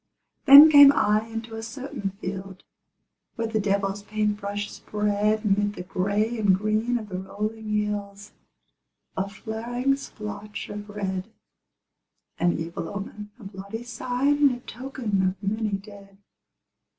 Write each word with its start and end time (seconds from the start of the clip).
Then 0.45 0.71
came 0.71 0.91
I 0.93 1.27
into 1.27 1.55
a 1.55 1.61
certain 1.61 2.09
field 2.19 2.63
Where 3.35 3.45
the 3.45 3.59
devil's 3.59 4.01
paint 4.01 4.35
brush 4.37 4.71
spread 4.71 5.45
'Mid 5.45 5.75
the 5.75 5.83
gray 5.83 6.39
and 6.39 6.55
green 6.55 6.97
of 6.97 7.07
the 7.09 7.19
rolling 7.19 7.69
hills 7.69 8.31
A 9.15 9.29
flaring 9.29 9.95
splotch 9.95 10.69
of 10.69 10.89
red, 10.89 11.31
An 12.39 12.57
evil 12.57 12.89
omen, 12.89 13.29
a 13.39 13.43
bloody 13.43 13.83
sign, 13.83 14.37
And 14.39 14.51
a 14.53 14.59
token 14.61 15.21
of 15.21 15.43
many 15.47 15.73
dead. 15.77 16.17